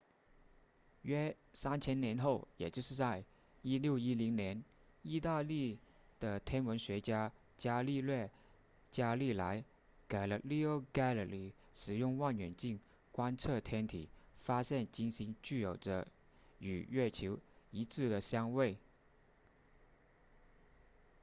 [1.03, 3.23] 约三千年后也就是在
[3.63, 4.63] 1610年
[5.03, 5.77] 意大利
[6.19, 8.27] 的天文学家伽利略
[8.89, 9.63] 伽利莱
[10.09, 12.79] galileo galilei 使用望远镜
[13.11, 14.09] 观测天体
[14.39, 16.07] 发现金星具有着
[16.57, 17.37] 与月球
[17.69, 18.79] 一致的相位